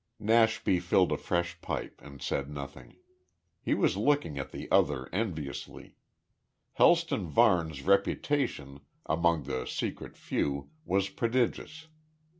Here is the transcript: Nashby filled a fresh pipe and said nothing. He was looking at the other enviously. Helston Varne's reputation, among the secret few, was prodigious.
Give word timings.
Nashby 0.19 0.79
filled 0.79 1.11
a 1.11 1.15
fresh 1.17 1.61
pipe 1.61 2.01
and 2.03 2.23
said 2.23 2.49
nothing. 2.49 2.95
He 3.61 3.75
was 3.75 3.95
looking 3.97 4.39
at 4.39 4.51
the 4.51 4.67
other 4.71 5.07
enviously. 5.13 5.93
Helston 6.73 7.27
Varne's 7.27 7.83
reputation, 7.83 8.79
among 9.05 9.43
the 9.43 9.67
secret 9.67 10.17
few, 10.17 10.71
was 10.85 11.09
prodigious. 11.09 11.85